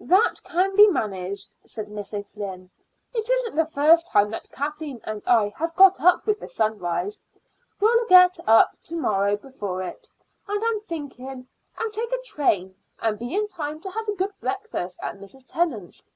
[0.00, 2.70] "That can be managed," said Miss O'Flynn.
[3.12, 7.20] "It isn't the first time that Kathleen and I have got up with the sunrise.
[7.80, 10.08] We'll get up to morrow before it,
[10.48, 14.98] I'm thinking, and take a train, and be in time to have a good breakfast
[15.02, 15.44] at Mrs.
[15.46, 16.06] Tennant's.